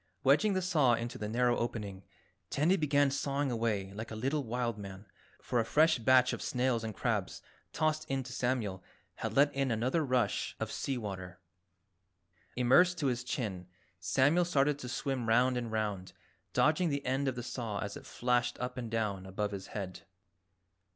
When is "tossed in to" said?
7.71-8.33